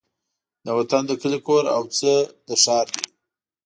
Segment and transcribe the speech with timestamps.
[0.65, 2.11] د وطن د کلي کور او څه
[2.47, 3.03] د ښار دي